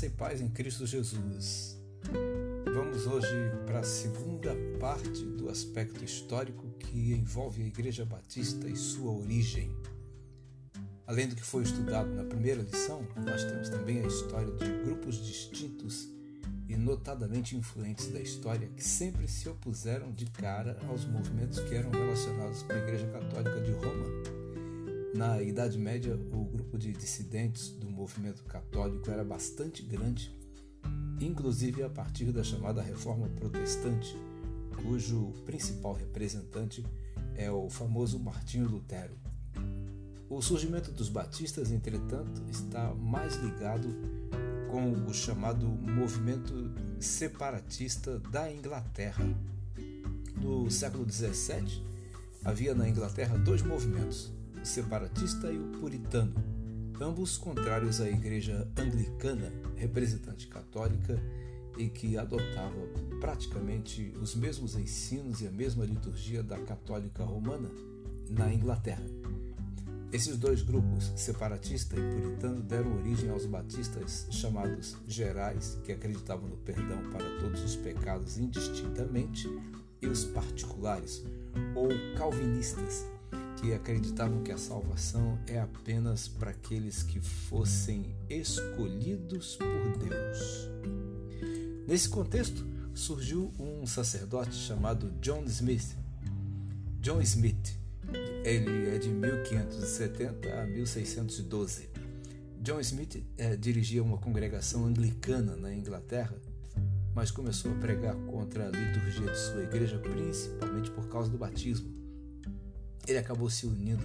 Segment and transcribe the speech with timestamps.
[0.00, 1.76] Graça e paz em Cristo Jesus.
[2.72, 3.28] Vamos hoje
[3.66, 9.70] para a segunda parte do aspecto histórico que envolve a Igreja Batista e sua origem.
[11.06, 15.22] Além do que foi estudado na primeira lição, nós temos também a história de grupos
[15.22, 16.08] distintos
[16.66, 21.90] e notadamente influentes da história que sempre se opuseram de cara aos movimentos que eram
[21.90, 24.39] relacionados com a Igreja Católica de Roma
[25.14, 30.34] na Idade Média, o grupo de dissidentes do movimento católico era bastante grande,
[31.20, 34.16] inclusive a partir da chamada Reforma Protestante,
[34.82, 36.84] cujo principal representante
[37.34, 39.18] é o famoso Martinho Lutero.
[40.28, 43.88] O surgimento dos batistas, entretanto, está mais ligado
[44.70, 49.24] com o chamado movimento separatista da Inglaterra.
[50.40, 51.82] No século XVII,
[52.44, 56.34] havia na Inglaterra dois movimentos o separatista e o puritano,
[57.00, 61.20] ambos contrários à Igreja Anglicana, representante católica
[61.78, 62.86] e que adotava
[63.20, 67.70] praticamente os mesmos ensinos e a mesma liturgia da católica romana
[68.28, 69.04] na Inglaterra.
[70.12, 76.56] Esses dois grupos, separatista e puritano, deram origem aos batistas chamados gerais, que acreditavam no
[76.56, 79.48] perdão para todos os pecados indistintamente,
[80.02, 81.22] e os particulares,
[81.76, 83.06] ou calvinistas,
[83.60, 90.68] que acreditavam que a salvação é apenas para aqueles que fossem escolhidos por Deus.
[91.86, 95.94] Nesse contexto, surgiu um sacerdote chamado John Smith.
[97.00, 97.76] John Smith,
[98.44, 101.90] ele é de 1570 a 1612.
[102.62, 106.34] John Smith é, dirigia uma congregação anglicana na Inglaterra,
[107.14, 111.99] mas começou a pregar contra a liturgia de sua igreja, principalmente por causa do batismo
[113.10, 114.04] ele acabou se unindo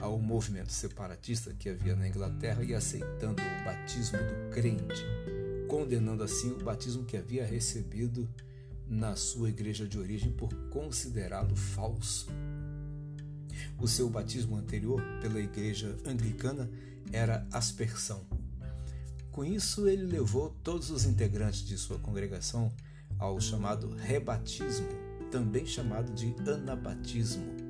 [0.00, 5.04] ao movimento separatista que havia na Inglaterra e aceitando o batismo do crente,
[5.68, 8.28] condenando assim o batismo que havia recebido
[8.86, 12.28] na sua igreja de origem por considerá-lo falso.
[13.78, 16.70] O seu batismo anterior pela igreja anglicana
[17.12, 18.24] era aspersão.
[19.32, 22.72] Com isso, ele levou todos os integrantes de sua congregação
[23.18, 24.86] ao chamado rebatismo,
[25.30, 27.63] também chamado de anabatismo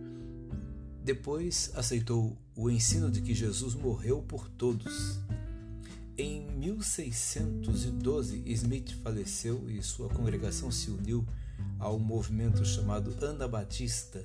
[1.05, 5.21] depois aceitou o ensino de que Jesus morreu por todos.
[6.17, 11.27] Em 1612, Smith faleceu e sua congregação se uniu
[11.79, 14.25] ao movimento chamado Anabatista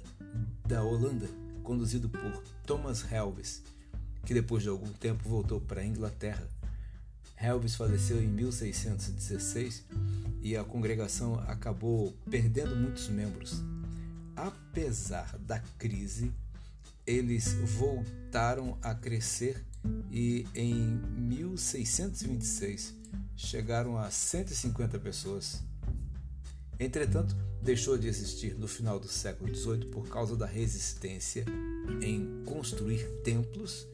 [0.66, 1.28] da Holanda,
[1.64, 3.62] conduzido por Thomas Helves,
[4.26, 6.48] que depois de algum tempo voltou para a Inglaterra.
[7.36, 9.84] Helves faleceu em 1616
[10.42, 13.62] e a congregação acabou perdendo muitos membros.
[14.34, 16.32] Apesar da crise,
[17.10, 19.66] eles voltaram a crescer
[20.12, 22.94] e em 1626
[23.36, 25.64] chegaram a 150 pessoas.
[26.80, 31.46] Entretanto, deixou de existir no final do século XVIII por causa da resistência
[32.00, 33.88] em construir templos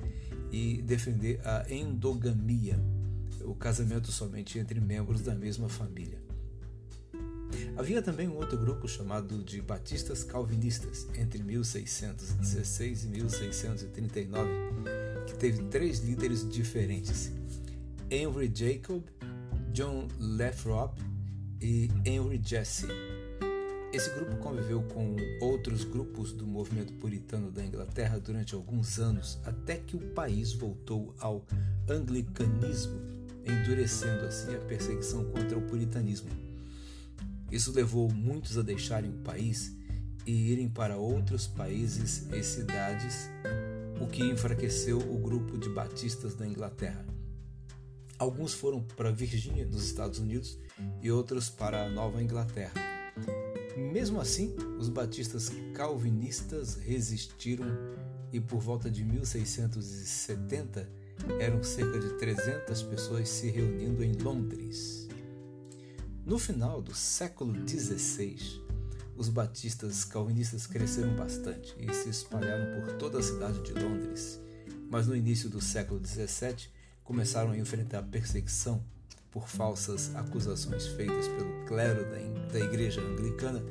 [0.52, 2.78] e defender a endogamia,
[3.46, 6.22] o casamento somente entre membros da mesma família.
[7.78, 14.50] Havia também um outro grupo chamado de Batistas Calvinistas, entre 1616 e 1639,
[15.28, 17.32] que teve três líderes diferentes:
[18.10, 19.04] Henry Jacob,
[19.74, 20.98] John Lathrop
[21.62, 22.88] e Henry Jesse.
[23.92, 29.78] Esse grupo conviveu com outros grupos do movimento puritano da Inglaterra durante alguns anos, até
[29.78, 31.46] que o país voltou ao
[31.90, 33.00] anglicanismo,
[33.46, 36.45] endurecendo assim a perseguição contra o puritanismo.
[37.52, 39.76] Isso levou muitos a deixarem o país
[40.26, 43.30] e irem para outros países e cidades,
[44.02, 47.06] o que enfraqueceu o grupo de batistas da Inglaterra.
[48.18, 50.58] Alguns foram para Virgínia, nos Estados Unidos,
[51.02, 52.74] e outros para a Nova Inglaterra.
[53.76, 57.66] Mesmo assim, os batistas calvinistas resistiram
[58.32, 60.90] e por volta de 1670
[61.40, 65.08] eram cerca de 300 pessoas se reunindo em Londres.
[66.26, 68.60] No final do século XVI,
[69.16, 74.42] os batistas calvinistas cresceram bastante e se espalharam por toda a cidade de Londres.
[74.90, 76.68] Mas no início do século XVII,
[77.04, 78.84] começaram a enfrentar perseguição
[79.30, 82.08] por falsas acusações feitas pelo clero
[82.52, 83.62] da Igreja Anglicana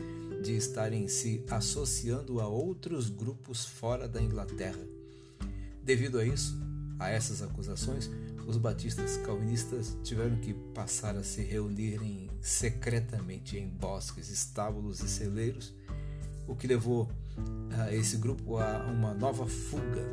[0.41, 4.79] de estarem se associando a outros grupos fora da Inglaterra.
[5.83, 6.57] Devido a isso,
[7.01, 8.09] a essas acusações,
[8.47, 15.73] os batistas calvinistas tiveram que passar a se reunirem secretamente em bosques, estábulos e celeiros,
[16.47, 17.09] o que levou
[17.79, 20.05] a esse grupo a uma nova fuga.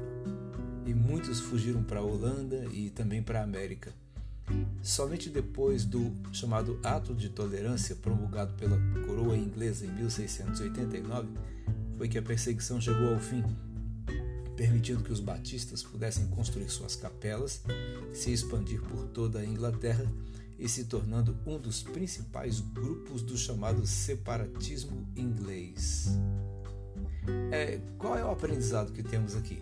[0.86, 3.94] E muitos fugiram para a Holanda e também para a América.
[4.82, 11.30] Somente depois do chamado Ato de Tolerância, promulgado pela coroa inglesa em 1689,
[11.98, 13.44] foi que a perseguição chegou ao fim,
[14.56, 17.62] permitindo que os batistas pudessem construir suas capelas,
[18.14, 20.06] se expandir por toda a Inglaterra
[20.60, 26.10] e se tornando um dos principais grupos do chamado separatismo inglês.
[27.52, 29.62] É, qual é o aprendizado que temos aqui?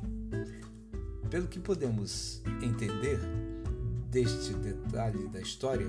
[1.29, 3.19] Pelo que podemos entender
[4.09, 5.87] deste detalhe da história,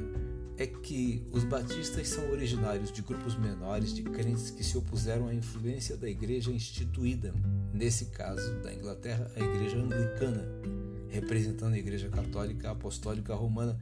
[0.61, 5.35] é que os batistas são originários de grupos menores de crentes que se opuseram à
[5.35, 7.33] influência da igreja instituída,
[7.73, 10.47] nesse caso da Inglaterra, a igreja anglicana,
[11.09, 13.81] representando a igreja católica apostólica romana,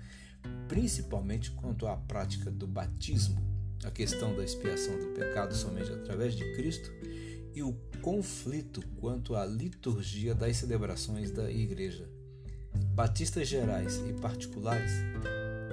[0.69, 3.44] principalmente quanto à prática do batismo,
[3.82, 6.92] a questão da expiação do pecado somente através de Cristo
[7.56, 12.08] e o conflito quanto à liturgia das celebrações da igreja.
[12.94, 14.92] Batistas gerais e particulares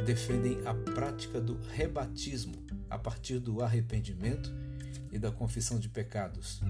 [0.03, 2.53] defendem a prática do rebatismo
[2.89, 4.53] a partir do arrependimento
[5.11, 6.61] e da confissão de pecados,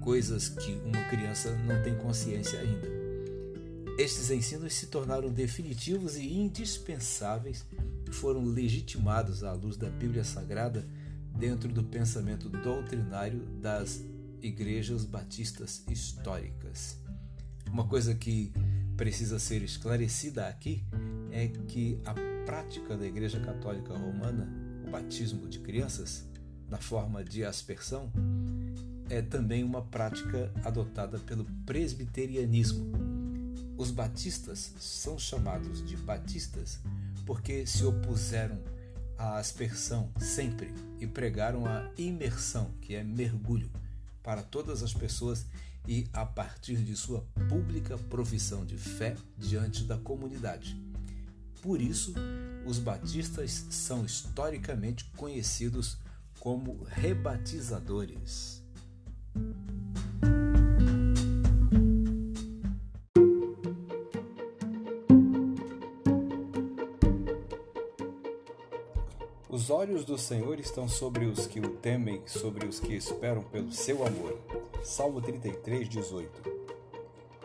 [0.00, 2.88] coisas que uma criança não tem consciência ainda.
[3.98, 7.66] Estes ensinos se tornaram definitivos e indispensáveis
[8.08, 10.86] e foram legitimados à luz da Bíblia Sagrada
[11.36, 14.02] dentro do pensamento doutrinário das
[14.40, 16.98] igrejas batistas históricas.
[17.70, 18.52] Uma coisa que
[18.96, 20.82] precisa ser esclarecida aqui
[21.30, 24.48] é que a prática da Igreja Católica Romana,
[24.86, 26.26] o batismo de crianças,
[26.68, 28.10] na forma de aspersão,
[29.08, 32.92] é também uma prática adotada pelo presbiterianismo.
[33.76, 36.78] Os batistas são chamados de batistas
[37.26, 38.58] porque se opuseram
[39.18, 43.70] à aspersão sempre e pregaram a imersão, que é mergulho,
[44.22, 45.46] para todas as pessoas
[45.88, 50.89] e a partir de sua pública profissão de fé diante da comunidade.
[51.62, 52.14] Por isso,
[52.64, 55.98] os batistas são historicamente conhecidos
[56.38, 58.62] como rebatizadores.
[69.48, 73.70] Os olhos do Senhor estão sobre os que o temem, sobre os que esperam pelo
[73.70, 74.38] seu amor.
[74.82, 76.59] Salmo 33, 18.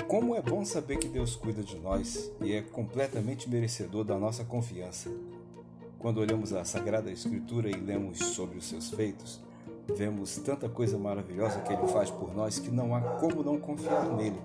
[0.08, 4.46] Como é bom saber que Deus cuida de nós e é completamente merecedor da nossa
[4.46, 5.10] confiança.
[5.98, 9.42] Quando olhamos a Sagrada Escritura e lemos sobre os seus feitos,
[9.96, 14.16] vemos tanta coisa maravilhosa que ele faz por nós que não há como não confiar
[14.16, 14.40] nele.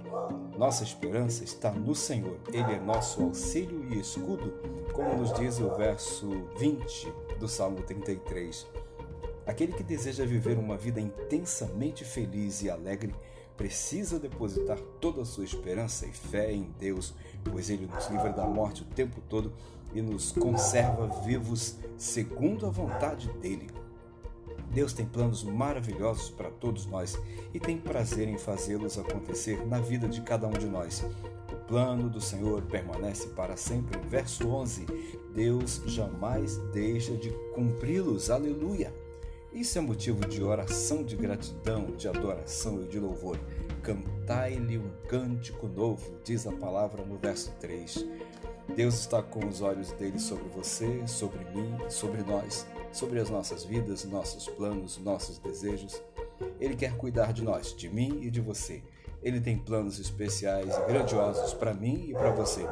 [0.56, 2.38] Nossa esperança está no Senhor.
[2.48, 4.54] Ele é nosso auxílio e escudo,
[4.94, 6.26] como nos diz o verso
[6.58, 8.66] 20 do Salmo 33.
[9.46, 13.14] Aquele que deseja viver uma vida intensamente feliz e alegre
[13.60, 17.12] precisa depositar toda a sua esperança e fé em Deus,
[17.44, 19.52] pois Ele nos livra da morte o tempo todo
[19.92, 23.70] e nos conserva vivos segundo a vontade dele.
[24.72, 27.18] Deus tem planos maravilhosos para todos nós
[27.52, 31.04] e tem prazer em fazê-los acontecer na vida de cada um de nós.
[31.52, 34.00] O plano do Senhor permanece para sempre.
[34.08, 34.86] Verso 11:
[35.34, 38.30] Deus jamais deixa de cumpri-los.
[38.30, 38.90] Aleluia!
[39.52, 43.36] Isso é motivo de oração de gratidão, de adoração e de louvor.
[43.82, 48.06] Cantai-lhe um cântico novo, diz a palavra no verso 3.
[48.76, 53.64] Deus está com os olhos dele sobre você, sobre mim, sobre nós, sobre as nossas
[53.64, 56.00] vidas, nossos planos, nossos desejos.
[56.60, 58.84] Ele quer cuidar de nós, de mim e de você.
[59.20, 62.64] Ele tem planos especiais e grandiosos para mim e para você.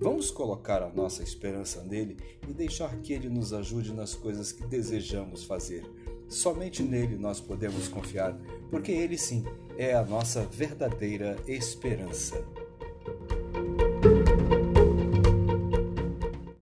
[0.00, 2.16] Vamos colocar a nossa esperança nele
[2.48, 5.84] e deixar que ele nos ajude nas coisas que desejamos fazer.
[6.32, 8.34] Somente nele nós podemos confiar,
[8.70, 9.44] porque ele sim
[9.76, 12.42] é a nossa verdadeira esperança.